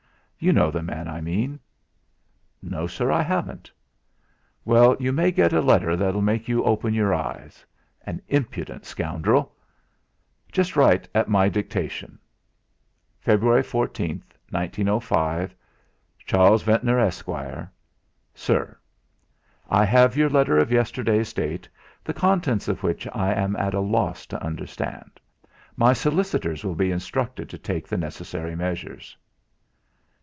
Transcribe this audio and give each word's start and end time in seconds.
You 0.43 0.51
know 0.53 0.71
the 0.71 0.81
man 0.81 1.07
I 1.07 1.21
mean?" 1.21 1.59
"No, 2.63 2.87
sir. 2.87 3.11
I 3.11 3.21
haven't." 3.21 3.69
"Well! 4.65 4.97
You 4.99 5.11
may 5.13 5.29
get 5.31 5.53
a 5.53 5.61
letter 5.61 5.95
that'll 5.95 6.23
make 6.23 6.47
you 6.47 6.63
open 6.63 6.95
your 6.95 7.13
eyes. 7.13 7.63
An 8.07 8.23
impudent 8.27 8.87
scoundrel! 8.87 9.55
Just 10.51 10.75
write 10.75 11.07
at 11.13 11.29
my 11.29 11.47
dictation." 11.47 12.17
"February 13.19 13.61
14th, 13.61 14.33
1905. 14.49 15.53
"CHARLES 16.25 16.63
VENTNOR, 16.63 16.99
Esq. 16.99 17.29
"SIR, 18.33 18.79
I 19.69 19.85
have 19.85 20.17
your 20.17 20.29
letter 20.31 20.57
of 20.57 20.71
yesterday's 20.71 21.33
date, 21.33 21.69
the 22.03 22.15
contents 22.15 22.67
of 22.67 22.81
which 22.81 23.07
I 23.13 23.31
am 23.31 23.55
at 23.57 23.75
a 23.75 23.79
loss 23.79 24.25
to 24.25 24.41
understand. 24.43 25.19
My 25.75 25.93
solicitors 25.93 26.63
will 26.63 26.73
be 26.73 26.89
instructed 26.89 27.47
to 27.51 27.59
take 27.59 27.87
the 27.87 27.95
necessary 27.95 28.55
measures." 28.55 29.15